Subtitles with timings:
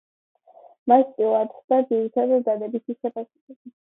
[0.91, 3.75] მას წილად ხვდა ძირითადად დადებითი შეფასებები.